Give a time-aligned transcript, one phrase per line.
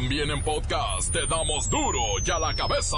[0.00, 2.96] También en podcast te damos duro y a la cabeza.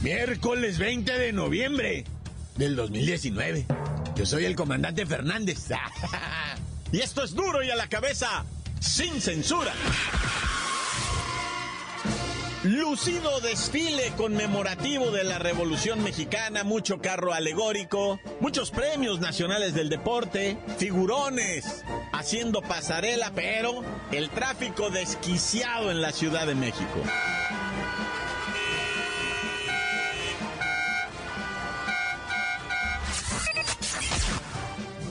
[0.00, 2.04] Miércoles 20 de noviembre
[2.56, 3.66] del 2019.
[4.16, 5.68] Yo soy el comandante Fernández.
[6.92, 8.44] y esto es duro y a la cabeza,
[8.80, 9.72] sin censura.
[12.64, 20.56] Lucido desfile conmemorativo de la Revolución Mexicana, mucho carro alegórico, muchos premios nacionales del deporte,
[20.78, 27.02] figurones haciendo pasarela, pero el tráfico desquiciado en la Ciudad de México.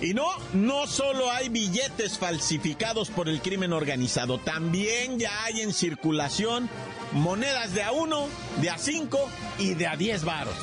[0.01, 5.73] Y no, no solo hay billetes falsificados por el crimen organizado, también ya hay en
[5.73, 6.69] circulación
[7.13, 8.27] monedas de a uno,
[8.61, 10.55] de a cinco y de a diez varos.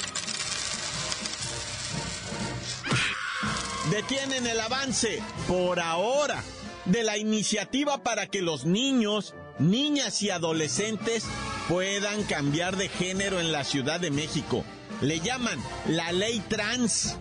[3.91, 6.43] Detienen el avance, por ahora,
[6.85, 11.25] de la iniciativa para que los niños, niñas y adolescentes
[11.69, 14.65] puedan cambiar de género en la Ciudad de México.
[15.01, 17.17] Le llaman la ley trans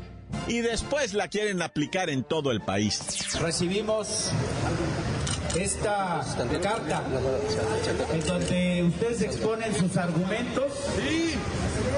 [0.47, 3.02] y después la quieren aplicar en todo el país.
[3.39, 4.31] Recibimos
[5.59, 6.22] esta
[6.61, 7.03] carta
[8.13, 10.72] en donde ustedes exponen sus argumentos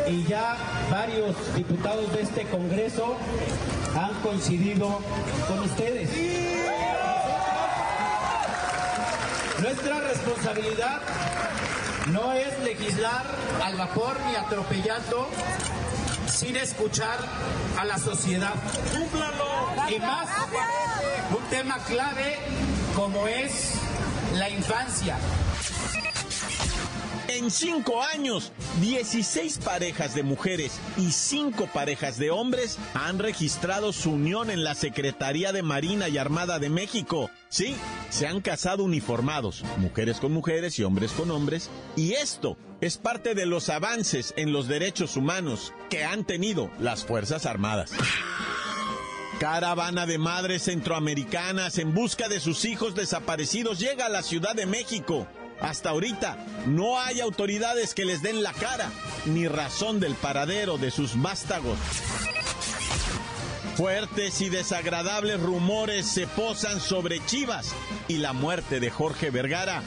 [0.08, 0.58] y ya
[0.90, 3.18] varios diputados de este Congreso
[3.96, 5.00] han coincidido
[5.48, 6.10] con ustedes.
[9.62, 11.02] Nuestra responsabilidad
[12.08, 13.26] no es legislar
[13.64, 15.28] al vapor ni atropellando
[16.28, 17.18] sin escuchar
[17.78, 18.54] a la sociedad.
[19.90, 20.30] Y más,
[21.36, 22.38] un tema clave
[23.00, 23.75] como es
[24.36, 25.17] la infancia.
[27.30, 34.11] En cinco años, 16 parejas de mujeres y cinco parejas de hombres han registrado su
[34.11, 37.32] unión en la Secretaría de Marina y Armada de México.
[37.48, 37.77] Sí,
[38.09, 43.33] se han casado uniformados, mujeres con mujeres y hombres con hombres, y esto es parte
[43.33, 47.92] de los avances en los derechos humanos que han tenido las Fuerzas Armadas.
[49.39, 54.66] Caravana de madres centroamericanas en busca de sus hijos desaparecidos llega a la Ciudad de
[54.66, 55.27] México.
[55.61, 58.92] Hasta ahorita no hay autoridades que les den la cara
[59.26, 61.77] ni razón del paradero de sus vástagos.
[63.77, 67.73] Fuertes y desagradables rumores se posan sobre Chivas
[68.10, 69.83] y la muerte de Jorge Vergara.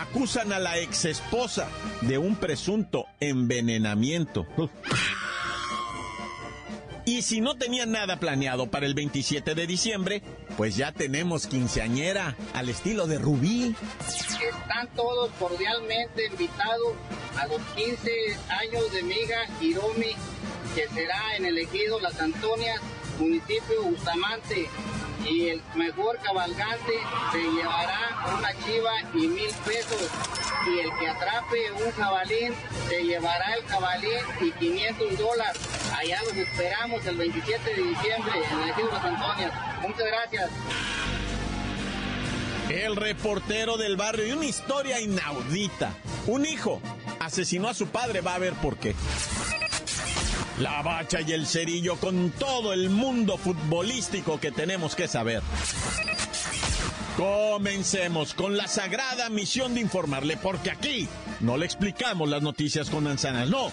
[0.00, 1.68] Acusan a la exesposa
[2.00, 4.46] de un presunto envenenamiento.
[7.06, 10.22] Y si no tenían nada planeado para el 27 de diciembre,
[10.56, 13.76] pues ya tenemos quinceañera al estilo de Rubí.
[14.08, 16.94] Están todos cordialmente invitados
[17.38, 18.10] a los 15
[18.48, 20.14] años de Miga Hiromi,
[20.74, 22.80] que será en el ejido Las Antonias,
[23.18, 24.68] municipio Bustamante.
[25.28, 26.92] Y el mejor cabalgante
[27.32, 30.10] se llevará una chiva y mil pesos.
[30.66, 32.54] Y el que atrape un jabalín
[32.88, 35.83] se llevará el jabalín y 500 dólares.
[36.04, 39.52] Allá los esperamos el 27 de diciembre en el ejido Las Antonias.
[39.80, 40.50] Muchas gracias.
[42.68, 45.94] El reportero del barrio y una historia inaudita.
[46.26, 46.82] Un hijo
[47.20, 48.94] asesinó a su padre, va a ver por qué.
[50.58, 55.42] La bacha y el cerillo con todo el mundo futbolístico que tenemos que saber.
[57.16, 61.08] Comencemos con la sagrada misión de informarle, porque aquí
[61.40, 63.72] no le explicamos las noticias con manzanas, no,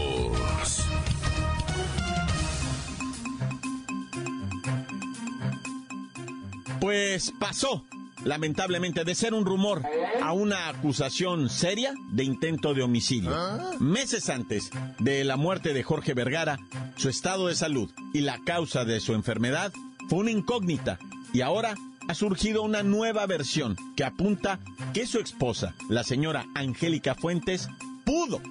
[6.81, 7.85] Pues pasó,
[8.25, 9.83] lamentablemente, de ser un rumor
[10.19, 13.31] a una acusación seria de intento de homicidio.
[13.79, 16.57] Meses antes de la muerte de Jorge Vergara,
[16.95, 19.71] su estado de salud y la causa de su enfermedad
[20.09, 20.97] fue una incógnita
[21.33, 21.75] y ahora
[22.07, 24.59] ha surgido una nueva versión que apunta
[24.91, 27.69] que su esposa, la señora Angélica Fuentes,
[28.03, 28.41] pudo,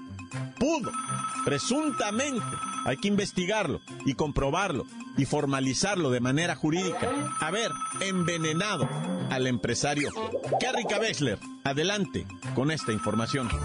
[0.56, 0.92] pudo,
[1.44, 2.40] presuntamente,
[2.84, 4.84] hay que investigarlo y comprobarlo
[5.16, 7.10] y formalizarlo de manera jurídica.
[7.40, 8.88] Haber envenenado
[9.30, 10.10] al empresario.
[10.60, 13.48] Carrica Bessler, adelante con esta información.
[13.48, 13.60] Muy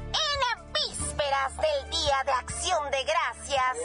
[0.06, 3.76] En vísperas del Día de Acción de Gracias,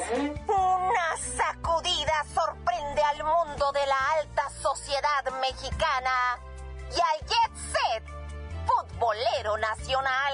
[0.48, 6.40] una sacudida sorprende al mundo de la alta sociedad mexicana
[6.92, 8.17] y al jet set
[8.98, 10.34] futbolero nacional.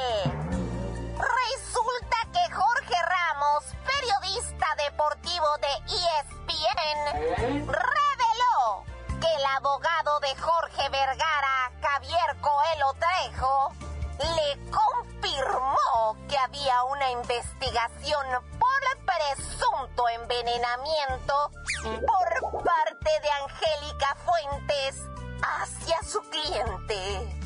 [1.17, 8.85] Resulta que Jorge Ramos, periodista deportivo de ESPN, reveló
[9.19, 13.73] que el abogado de Jorge Vergara, Javier Coelho Trejo,
[14.19, 18.25] le confirmó que había una investigación
[18.59, 18.73] por
[19.05, 21.51] presunto envenenamiento
[21.83, 25.01] por parte de Angélica Fuentes
[25.41, 27.42] hacia su cliente.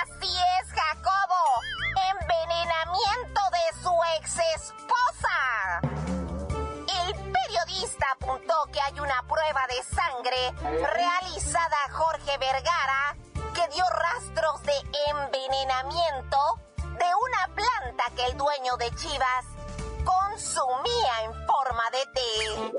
[0.00, 1.60] Así es, Jacobo,
[2.12, 5.80] envenenamiento de su ex esposa.
[7.04, 13.16] El periodista apuntó que hay una prueba de sangre realizada a Jorge Vergara
[13.54, 14.74] que dio rastros de
[15.10, 16.38] envenenamiento
[16.76, 19.44] de una planta que el dueño de Chivas
[20.04, 22.71] consumía en forma de té.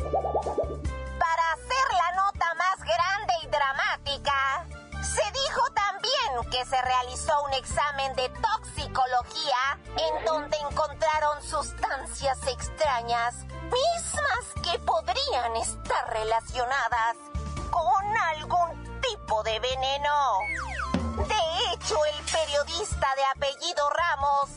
[6.66, 16.10] Se realizó un examen de toxicología en donde encontraron sustancias extrañas, mismas que podrían estar
[16.10, 17.18] relacionadas
[17.70, 20.40] con algún tipo de veneno.
[21.28, 24.50] De hecho, el periodista de apellido Ramos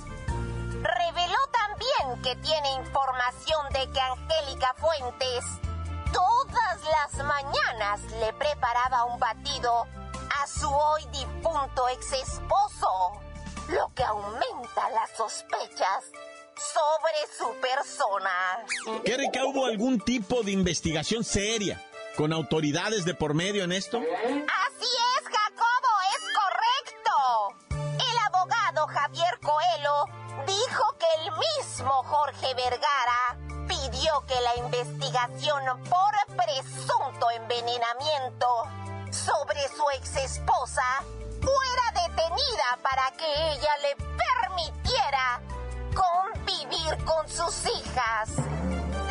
[0.82, 5.44] reveló también que tiene información de que Angélica Fuentes
[6.12, 9.86] todas las mañanas le preparaba un batido
[10.30, 13.20] a su hoy difunto ex esposo,
[13.68, 16.04] lo que aumenta las sospechas
[16.56, 18.64] sobre su persona.
[19.04, 21.82] ¿Qué hubo algún tipo de investigación seria
[22.16, 23.98] con autoridades de por medio en esto?
[23.98, 27.76] Así es, Jacobo, es correcto.
[27.92, 30.04] El abogado Javier Coelho
[30.46, 33.38] dijo que el mismo Jorge Vergara
[33.68, 38.46] pidió que la investigación por presunto envenenamiento
[39.16, 40.82] sobre su ex esposa
[41.40, 45.40] fuera detenida para que ella le permitiera
[45.94, 48.28] convivir con sus hijas,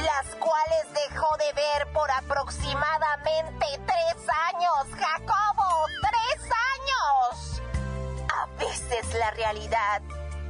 [0.04, 4.16] las cuales dejó de ver por aproximadamente tres
[4.54, 7.62] años, Jacobo, tres años.
[8.32, 10.02] A veces la realidad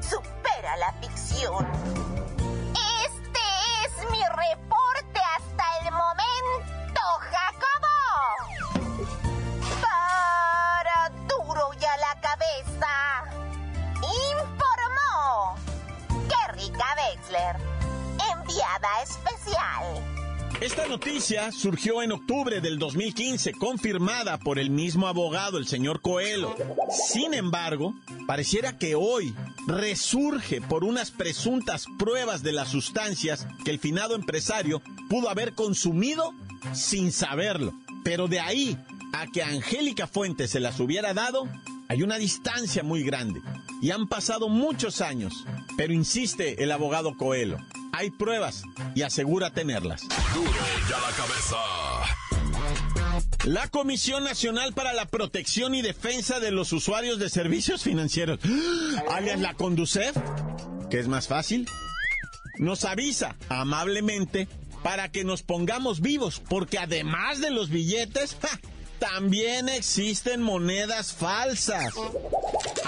[0.02, 1.66] supera la ficción.
[3.06, 3.40] Este
[3.86, 6.75] es mi reporte hasta el momento,
[16.75, 17.56] Wexler,
[18.33, 20.16] enviada especial.
[20.62, 26.56] Esta noticia surgió en octubre del 2015, confirmada por el mismo abogado, el señor Coelho.
[26.89, 27.94] Sin embargo,
[28.25, 29.36] pareciera que hoy
[29.68, 36.33] resurge por unas presuntas pruebas de las sustancias que el finado empresario pudo haber consumido
[36.74, 37.74] sin saberlo.
[38.04, 38.78] Pero de ahí
[39.13, 41.48] a que Angélica Fuentes se las hubiera dado,
[41.89, 43.42] hay una distancia muy grande.
[43.86, 45.46] Y han pasado muchos años.
[45.78, 47.60] Pero insiste el abogado Coelho
[47.92, 48.64] hay pruebas
[48.96, 50.02] y asegura tenerlas.
[53.44, 58.40] La Comisión Nacional para la Protección y Defensa de los Usuarios de Servicios Financieros,
[59.12, 60.18] alias la Conducef,
[60.90, 61.69] que es más fácil,
[62.57, 64.48] nos avisa amablemente
[64.81, 68.36] para que nos pongamos vivos, porque además de los billetes,
[68.98, 71.94] también existen monedas falsas.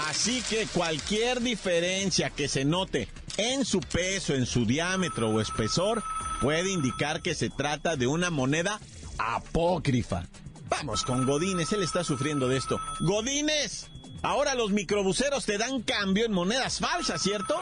[0.06, 6.02] Así que cualquier diferencia que se note en su peso, en su diámetro o espesor,
[6.40, 8.80] puede indicar que se trata de una moneda
[9.18, 10.24] apócrifa.
[10.68, 12.78] Vamos con Godínez, él está sufriendo de esto.
[13.00, 13.88] Godínez,
[14.22, 17.58] ahora los microbuseros te dan cambio en monedas falsas, ¿cierto?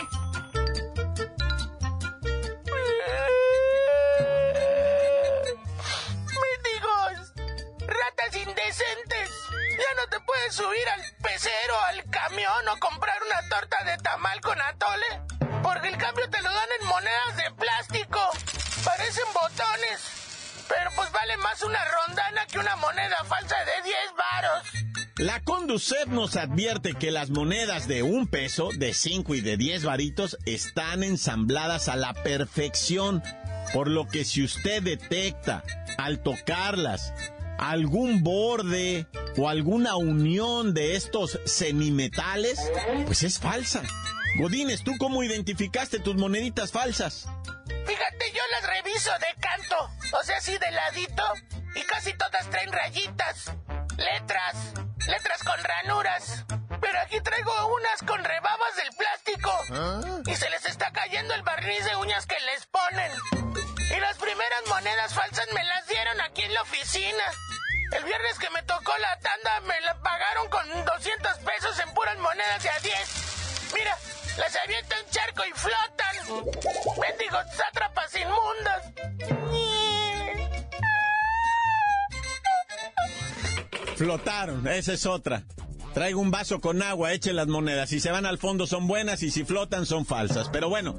[22.59, 24.87] Una moneda falsa de 10 varos.
[25.19, 29.85] La Conducef nos advierte que las monedas de un peso, de 5 y de 10
[29.85, 33.23] varitos están ensambladas a la perfección,
[33.73, 35.65] por lo que si usted detecta
[35.97, 37.13] al tocarlas
[37.59, 42.61] algún borde o alguna unión de estos semimetales,
[43.07, 43.83] pues es falsa.
[44.39, 47.27] Godínez, ¿tú cómo identificaste tus moneditas falsas?
[47.67, 51.25] Fíjate, yo las reviso de canto, o sea, así de ladito,
[51.75, 53.53] y casi todas traen rayitas,
[53.97, 54.57] letras,
[55.07, 56.45] letras con ranuras.
[56.81, 60.23] Pero aquí traigo unas con rebabas del plástico.
[60.31, 63.13] Y se les está cayendo el barniz de uñas que les ponen.
[63.91, 67.25] Y las primeras monedas falsas me las dieron aquí en la oficina.
[67.93, 72.19] El viernes que me tocó la tanda me la pagaron con 200 pesos en puras
[72.19, 73.73] monedas de a 10.
[73.75, 73.99] Mira,
[74.39, 76.17] las aviento en charco y flotan.
[77.01, 78.83] Bendigos sátrapas inmundos.
[83.97, 85.45] Flotaron, esa es otra.
[85.95, 87.89] Traigo un vaso con agua, eche las monedas.
[87.89, 90.51] Si se van al fondo son buenas y si flotan son falsas.
[90.51, 90.95] Pero bueno,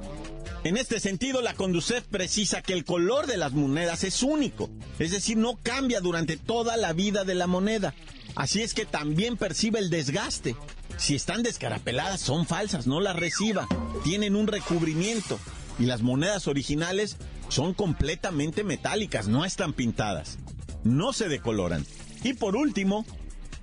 [0.63, 4.72] en este sentido la Conducef precisa que el color de las monedas es único.
[4.98, 7.94] Es decir, no cambia durante toda la vida de la moneda.
[8.36, 10.56] Así es que también percibe el desgaste.
[10.98, 13.68] Si están descarapeladas son falsas, no las reciba.
[14.04, 15.39] Tienen un recubrimiento.
[15.80, 17.18] Y las monedas originales
[17.50, 20.39] son completamente metálicas, no están pintadas.
[20.84, 21.86] No se decoloran.
[22.24, 23.06] Y por último,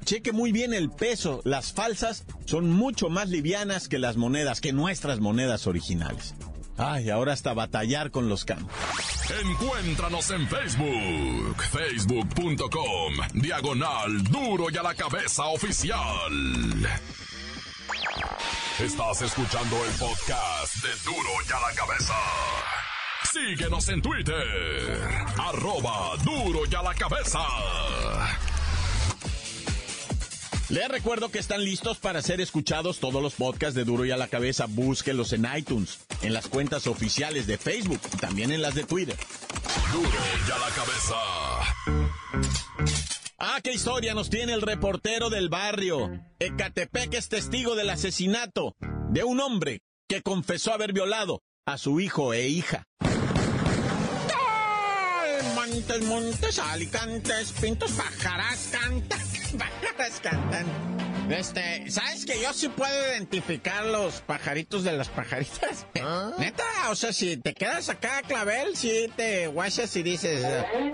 [0.04, 1.40] cheque muy bien el peso.
[1.44, 6.34] Las falsas son mucho más livianas que las monedas, que nuestras monedas originales.
[6.76, 8.70] Ay, ahora hasta batallar con los cambios.
[9.42, 16.30] Encuéntranos en Facebook, facebook.com, diagonal duro y a la cabeza oficial.
[18.80, 22.14] Estás escuchando el podcast de duro y a la cabeza.
[23.32, 25.00] Síguenos en Twitter,
[25.38, 27.38] arroba duro y a la cabeza.
[30.70, 34.16] Les recuerdo que están listos para ser escuchados todos los podcasts de Duro y a
[34.16, 34.66] la Cabeza.
[34.66, 39.16] Búsquenlos en iTunes, en las cuentas oficiales de Facebook y también en las de Twitter.
[39.92, 40.08] Duro
[40.48, 41.14] y a la cabeza.
[43.46, 46.18] Ah, qué historia nos tiene el reportero del barrio.
[46.38, 48.74] Ecatepec es testigo del asesinato
[49.10, 52.84] de un hombre que confesó haber violado a su hijo e hija.
[55.54, 58.72] Montes, montes, alicantes, pintos, pájaras,
[59.58, 61.04] pájaras cantan.
[61.30, 65.86] Este, ¿sabes que yo sí puedo identificar los pajaritos de las pajaritas?
[66.38, 70.44] Neta, o sea, si te quedas acá, clavel, si te guachas y dices,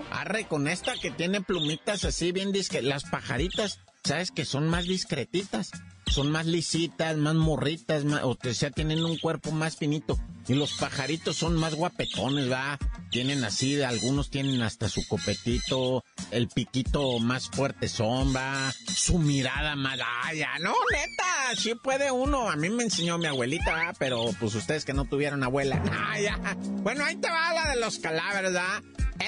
[0.09, 4.85] arre con esta que tiene plumitas así bien disque, las pajaritas, ¿sabes que son más
[4.85, 5.71] discretitas?
[6.07, 10.19] Son más lisitas, más morritas, o sea, tienen un cuerpo más finito.
[10.47, 12.77] Y los pajaritos son más guapetones, ¿va?
[13.11, 18.73] Tienen así, algunos tienen hasta su copetito, el piquito más fuerte son, ¿va?
[18.93, 22.49] Su mirada más, ah, ya, no, neta, sí puede uno.
[22.49, 23.93] A mí me enseñó mi abuelita, ¿va?
[23.97, 26.57] Pero pues ustedes que no tuvieron abuela, ah, ya.
[26.81, 28.81] Bueno, ahí te va la de los cadáveres, ¿va?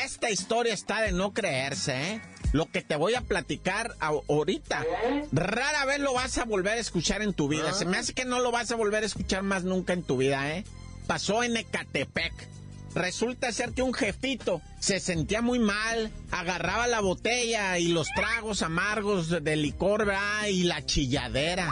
[0.04, 2.22] Esta historia está de no creerse, ¿eh?
[2.54, 4.86] Lo que te voy a platicar ahorita,
[5.32, 7.74] rara vez lo vas a volver a escuchar en tu vida.
[7.74, 10.18] Se me hace que no lo vas a volver a escuchar más nunca en tu
[10.18, 10.64] vida, ¿eh?
[11.08, 12.32] Pasó en Ecatepec.
[12.94, 18.62] Resulta ser que un jefito se sentía muy mal, agarraba la botella y los tragos
[18.62, 20.46] amargos de licor, ¿verdad?
[20.46, 21.68] Y la chilladera.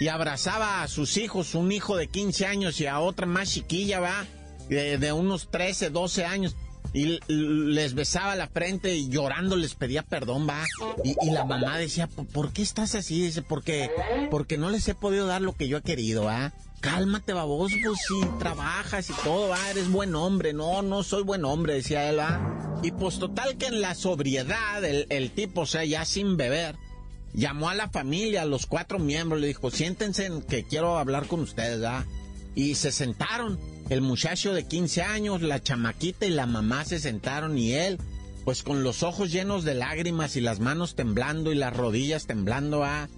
[0.00, 4.00] Y abrazaba a sus hijos, un hijo de 15 años y a otra más chiquilla,
[4.00, 4.26] ¿va?
[4.68, 6.56] De, de unos 13, 12 años
[6.92, 10.64] y les besaba la frente y llorando les pedía perdón, va.
[11.02, 13.22] Y, y la mamá decía, ¿por qué estás así?
[13.22, 13.90] Dice, porque,
[14.30, 16.52] porque no les he podido dar lo que yo he querido, ¿ah?
[16.80, 20.52] Cálmate, baboso, pues si trabajas y todo, va, eres buen hombre.
[20.52, 22.80] No, no soy buen hombre, decía él, va.
[22.82, 26.76] Y pues total que en la sobriedad, el, el tipo, o sea, ya sin beber,
[27.32, 31.40] llamó a la familia, a los cuatro miembros, le dijo, siéntense que quiero hablar con
[31.40, 32.04] ustedes, ¿ah?
[32.54, 33.58] Y se sentaron
[33.90, 37.98] el muchacho de 15 años, la chamaquita y la mamá se sentaron y él,
[38.44, 42.84] pues con los ojos llenos de lágrimas y las manos temblando y las rodillas temblando,
[42.84, 43.08] ah,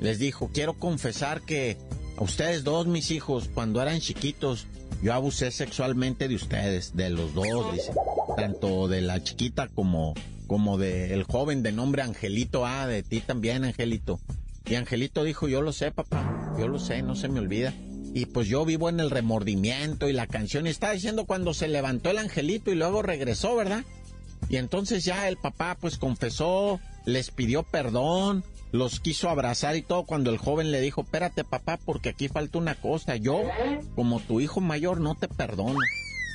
[0.00, 1.76] les dijo, quiero confesar que
[2.16, 4.66] a ustedes dos, mis hijos, cuando eran chiquitos,
[5.02, 7.92] yo abusé sexualmente de ustedes, de los dos, dice,
[8.36, 10.14] tanto de la chiquita como,
[10.46, 14.18] como del joven de nombre Angelito, ah, de ti también, Angelito.
[14.64, 17.72] Y Angelito dijo, yo lo sé, papá, yo lo sé, no se me olvida
[18.16, 22.08] y pues yo vivo en el remordimiento y la canción está diciendo cuando se levantó
[22.08, 23.84] el angelito y luego regresó, ¿verdad?
[24.48, 28.42] Y entonces ya el papá pues confesó, les pidió perdón,
[28.72, 32.56] los quiso abrazar y todo cuando el joven le dijo, espérate papá porque aquí falta
[32.56, 33.42] una cosa, yo
[33.94, 35.78] como tu hijo mayor no te perdono.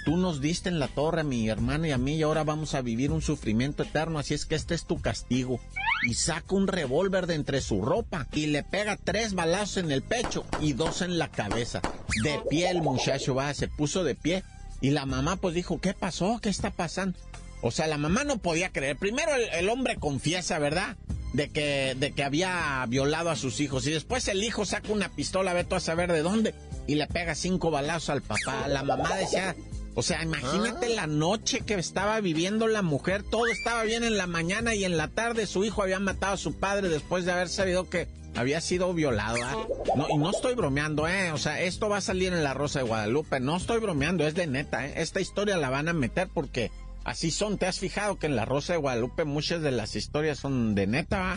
[0.03, 2.73] Tú nos diste en la torre a mi hermano y a mí y ahora vamos
[2.73, 5.59] a vivir un sufrimiento eterno, así es que este es tu castigo.
[6.07, 10.01] Y saca un revólver de entre su ropa y le pega tres balazos en el
[10.01, 11.81] pecho y dos en la cabeza.
[12.23, 14.43] De pie el muchacho va, se puso de pie.
[14.81, 16.39] Y la mamá pues dijo, ¿qué pasó?
[16.41, 17.19] ¿Qué está pasando?
[17.61, 18.97] O sea, la mamá no podía creer.
[18.97, 20.97] Primero el, el hombre confiesa, ¿verdad?
[21.33, 23.87] de que, de que había violado a sus hijos.
[23.87, 26.53] Y después el hijo saca una pistola, ve tú a saber de dónde,
[26.87, 28.67] y le pega cinco balazos al papá.
[28.67, 29.55] La mamá decía,
[29.93, 34.27] o sea, imagínate la noche que estaba viviendo la mujer, todo estaba bien en la
[34.27, 37.49] mañana y en la tarde su hijo había matado a su padre después de haber
[37.49, 39.37] sabido que había sido violado.
[39.43, 39.67] ¿ah?
[39.95, 41.31] No, y no estoy bromeando, ¿eh?
[41.31, 43.39] O sea, esto va a salir en La Rosa de Guadalupe.
[43.39, 44.93] No estoy bromeando, es de neta, ¿eh?
[44.97, 46.71] Esta historia la van a meter porque
[47.03, 47.57] así son.
[47.57, 50.87] ¿Te has fijado que en La Rosa de Guadalupe muchas de las historias son de
[50.87, 51.35] neta?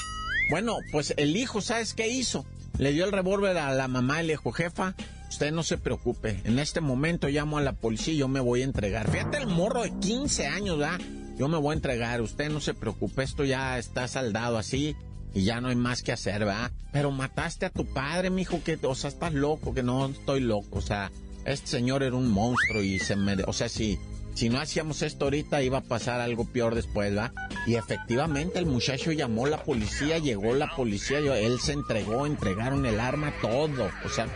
[0.50, 2.44] Bueno, pues el hijo, ¿sabes qué hizo?
[2.78, 4.94] Le dio el revólver a la mamá y le dijo, jefa,
[5.28, 6.40] usted no se preocupe.
[6.45, 9.11] En este momento llamo a la policía y yo me voy a entregar.
[9.11, 11.00] Fíjate el morro de 15 años, ¿verdad?
[11.37, 12.21] Yo me voy a entregar.
[12.21, 14.97] Usted no se preocupe, esto ya está saldado así
[15.35, 16.71] y ya no hay más que hacer, ¿verdad?
[16.93, 20.78] Pero mataste a tu padre, mijo, que, o sea, estás loco, que no estoy loco,
[20.78, 21.11] o sea,
[21.45, 23.99] este señor era un monstruo y se me, o sea, sí
[24.35, 27.33] si no hacíamos esto ahorita iba a pasar algo peor después, ¿va?
[27.67, 32.85] Y efectivamente el muchacho llamó a la policía, llegó la policía, él se entregó, entregaron
[32.85, 33.91] el arma, todo.
[34.05, 34.26] O sea,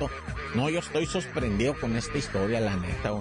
[0.55, 3.13] no, yo estoy sorprendido con esta historia, la neta.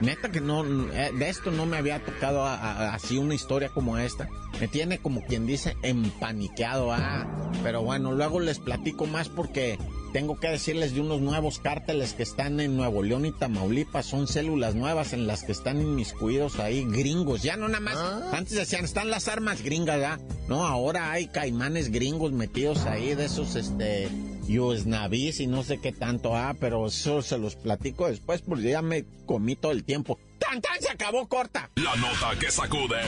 [0.00, 0.62] Neta que no,
[0.92, 4.28] eh, de esto no me había tocado así una historia como esta.
[4.60, 7.26] Me tiene como quien dice empaniqueado, ah.
[7.62, 9.78] Pero bueno, luego les platico más porque
[10.16, 14.06] tengo que decirles de unos nuevos cárteles que están en Nuevo León y Tamaulipas.
[14.06, 17.42] Son células nuevas en las que están inmiscuidos ahí gringos.
[17.42, 17.96] Ya no nada más.
[17.98, 18.30] Ah.
[18.32, 20.18] Antes decían, están las armas gringas, ¿ya?
[20.48, 24.08] No, ahora hay caimanes gringos metidos ahí de esos, este,
[24.48, 26.34] US Navis y no sé qué tanto.
[26.34, 30.18] Ah, pero eso se los platico después porque ya me comí todo el tiempo.
[30.38, 30.80] ¡Tan, tan!
[30.80, 31.68] Se acabó corta.
[31.74, 33.02] La nota que sacude.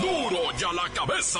[0.00, 0.30] ¡Duro!
[0.30, 1.38] ¡Duro ya la cabeza!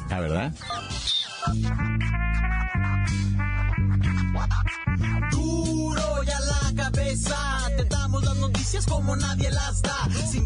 [0.10, 0.54] ¿La verdad?
[5.32, 7.38] Duro ya la cabeza,
[7.78, 10.10] te damos las noticias como nadie las da.
[10.30, 10.46] Sin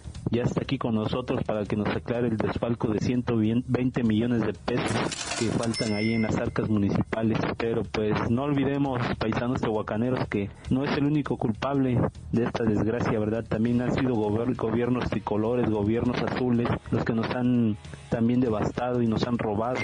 [0.29, 4.53] ya está aquí con nosotros para que nos aclare el desfalco de 120 millones de
[4.53, 7.39] pesos que faltan ahí en las arcas municipales.
[7.57, 11.99] Pero pues no olvidemos, paisanos tehuacaneros, que no es el único culpable
[12.31, 13.43] de esta desgracia, ¿verdad?
[13.47, 17.77] También han sido gobiernos tricolores, gobiernos azules, los que nos han
[18.09, 19.79] también devastado y nos han robado.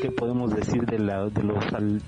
[0.00, 1.64] ¿Qué podemos decir de, la, de los,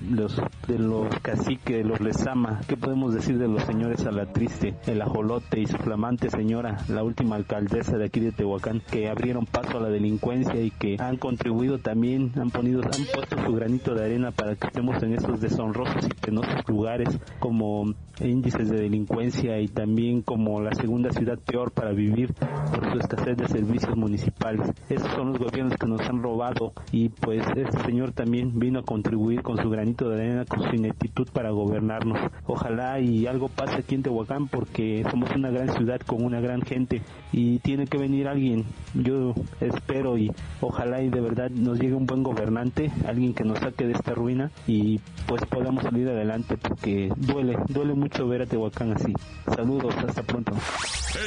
[0.09, 2.61] los, de los caciques, de los Lezama?
[2.67, 7.35] ¿Qué podemos decir de los señores Alatriste, el ajolote y su flamante señora, la última
[7.35, 7.68] alcaldesa?
[7.69, 12.31] De aquí de Tehuacán que abrieron paso a la delincuencia y que han contribuido también,
[12.35, 16.09] han, ponido, han puesto su granito de arena para que estemos en esos deshonrosos y
[16.09, 22.33] penosos lugares como índices de delincuencia y también como la segunda ciudad peor para vivir
[22.33, 24.71] por su escasez de servicios municipales.
[24.89, 28.83] Esos son los gobiernos que nos han robado y pues este señor también vino a
[28.83, 32.19] contribuir con su granito de arena, con su ineptitud para gobernarnos.
[32.45, 36.61] Ojalá y algo pase aquí en Tehuacán porque somos una gran ciudad con una gran
[36.61, 37.01] gente
[37.31, 38.65] y tiene que venir alguien.
[38.93, 43.59] Yo espero y ojalá y de verdad nos llegue un buen gobernante, alguien que nos
[43.59, 48.45] saque de esta ruina y pues podamos salir adelante porque duele, duele mucho ver a
[48.45, 49.13] Tehuacán así.
[49.55, 50.51] Saludos, hasta pronto.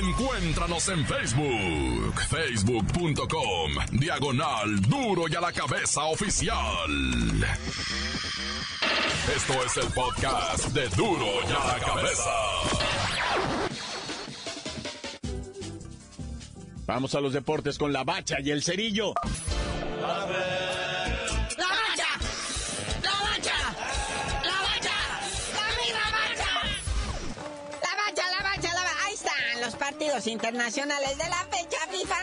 [0.00, 6.90] Encuéntranos en Facebook, facebook.com, diagonal duro y a la cabeza oficial.
[9.36, 12.30] Esto es el podcast de duro y a la cabeza.
[16.86, 19.14] Vamos a los deportes con la bacha y el cerillo.
[20.00, 20.26] ¡La
[30.26, 32.16] internacionales de la fecha FIFA.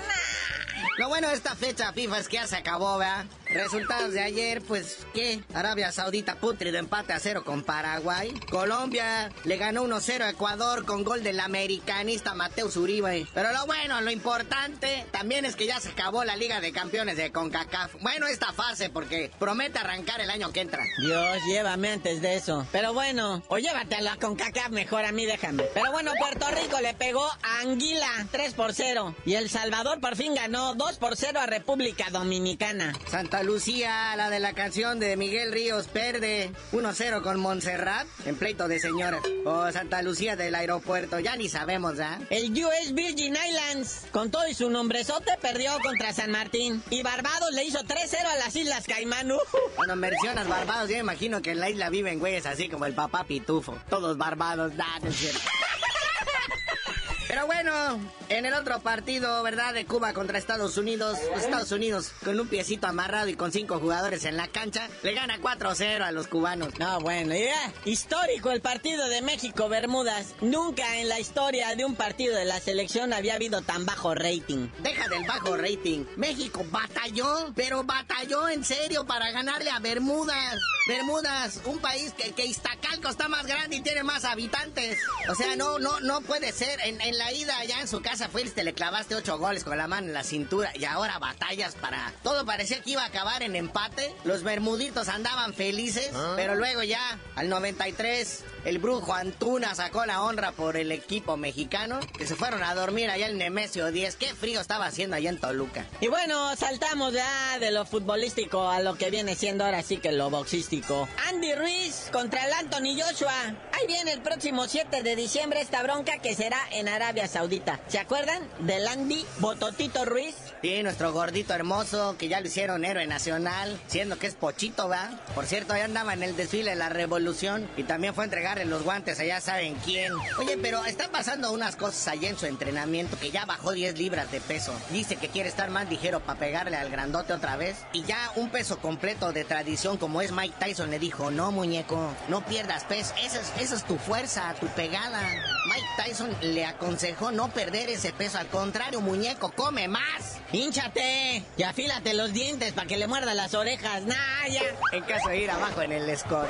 [0.97, 3.25] Lo bueno de esta fecha FIFA es que ya se acabó, ¿verdad?
[3.51, 5.41] Resultados de ayer, pues, ¿qué?
[5.53, 8.31] Arabia Saudita putrido empate a cero con Paraguay.
[8.51, 13.25] Colombia le ganó 1-0 a Ecuador con gol del americanista Mateus Uribe.
[13.33, 17.17] Pero lo bueno, lo importante también es que ya se acabó la Liga de Campeones
[17.17, 17.95] de CONCACAF.
[18.01, 20.83] Bueno, esta fase porque promete arrancar el año que entra.
[21.01, 22.67] Dios, llévame antes de eso.
[22.71, 25.63] Pero bueno, o llévatelo a CONCACAF mejor a mí, déjame.
[25.73, 29.15] Pero bueno, Puerto Rico le pegó a Anguila 3 por 0.
[29.25, 32.93] Y El Salvador por fin ganó 2 por 0 a República Dominicana.
[33.09, 38.67] Santa Lucía, la de la canción de Miguel Ríos, perde 1-0 con Montserrat en pleito
[38.67, 39.21] de señoras.
[39.45, 42.19] O Santa Lucía del aeropuerto, ya ni sabemos, ¿ah?
[42.29, 46.83] El US Virgin Islands, con todo y su nombrezote, perdió contra San Martín.
[46.89, 49.29] Y Barbados le hizo 3-0 a las Islas Caimán.
[49.75, 53.25] Cuando mencionas Barbados, yo imagino que en la isla viven güeyes así como el papá
[53.25, 53.77] Pitufo.
[53.89, 55.39] Todos barbados, nada, es cierto.
[57.27, 57.99] Pero bueno,
[58.29, 59.73] En el otro partido, ¿verdad?
[59.73, 61.17] De Cuba contra Estados Unidos.
[61.35, 65.39] Estados Unidos con un piecito amarrado y con cinco jugadores en la cancha, le gana
[65.39, 66.77] 4-0 a los cubanos.
[66.77, 67.73] No, bueno, ya.
[67.85, 70.35] Histórico el partido de México-Bermudas.
[70.41, 74.67] Nunca en la historia de un partido de la selección había habido tan bajo rating.
[74.83, 76.05] Deja del bajo rating.
[76.15, 80.59] México batalló, pero batalló en serio para ganarle a Bermudas.
[80.87, 84.99] Bermudas, un país que, que Iztacalco está más grande y tiene más habitantes.
[85.29, 86.79] O sea, no, no, no puede ser.
[86.81, 89.87] En, en la ida allá en su casa fuiste, le clavaste ocho goles con la
[89.87, 92.11] mano en la cintura y ahora batallas para...
[92.23, 94.13] Todo parecía que iba a acabar en empate.
[94.25, 100.51] Los bermuditos andaban felices, pero luego ya, al 93, el brujo Antuna sacó la honra
[100.51, 104.15] por el equipo mexicano, que se fueron a dormir allá en Nemesio 10.
[104.15, 105.85] Qué frío estaba haciendo allá en Toluca.
[106.01, 110.11] Y bueno, saltamos ya de lo futbolístico a lo que viene siendo ahora sí que
[110.11, 111.07] lo boxístico.
[111.29, 113.33] Andy Ruiz contra el Anthony Joshua.
[113.71, 117.79] Ahí viene el próximo 7 de diciembre esta bronca que será en Arabia Saudita.
[117.87, 120.48] ¿Se acuerdan del Andy Bototito Ruiz?
[120.61, 125.09] Sí, nuestro gordito hermoso, que ya lo hicieron héroe nacional, siendo que es Pochito, ¿va?
[125.33, 128.65] Por cierto, ahí andaba en el desfile de la revolución y también fue a entregarle
[128.65, 130.11] los guantes a ya saben quién.
[130.37, 134.29] Oye, pero están pasando unas cosas allá en su entrenamiento que ya bajó 10 libras
[134.33, 134.73] de peso.
[134.91, 137.77] Dice que quiere estar más ligero para pegarle al grandote otra vez.
[137.93, 142.13] Y ya un peso completo de tradición como es Mike Tyson le dijo, no muñeco,
[142.27, 145.21] no pierdas peso, esa es, esa es tu fuerza, tu pegada.
[145.67, 150.38] Mike Tyson le aconsejó no perder ese peso, al contrario, muñeco, come más.
[150.51, 151.43] ¡Hínchate!
[151.57, 154.03] Y afílate los dientes para que le muerda las orejas.
[154.03, 154.61] ¡Nah, ya!
[154.91, 156.49] En caso de ir abajo en el score.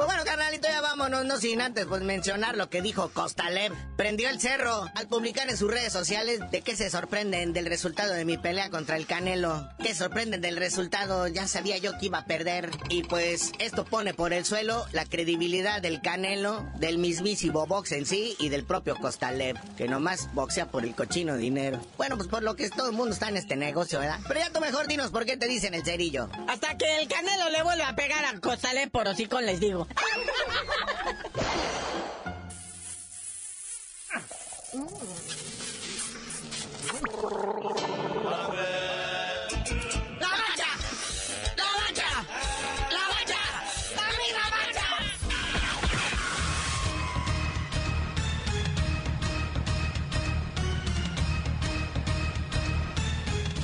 [0.00, 3.74] Pues bueno, carnalito, ya vámonos, no sin antes pues mencionar lo que dijo Costalev.
[3.98, 8.14] Prendió el cerro al publicar en sus redes sociales de que se sorprenden del resultado
[8.14, 9.68] de mi pelea contra el Canelo.
[9.82, 12.70] Que sorprenden del resultado, ya sabía yo que iba a perder.
[12.88, 18.06] Y pues esto pone por el suelo la credibilidad del Canelo, del mismísimo box en
[18.06, 21.78] sí y del propio Costalev, que nomás boxea por el cochino dinero.
[21.98, 24.20] Bueno, pues por lo que todo el mundo está en este negocio, ¿verdad?
[24.26, 26.30] Pero ya tú mejor dinos por qué te dicen el cerillo.
[26.48, 29.89] Hasta que el Canelo le vuelva a pegar a Costalev por hocicón, les digo.
[37.52, 37.89] ¡La